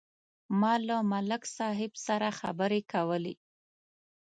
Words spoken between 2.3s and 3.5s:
خبرې کولې.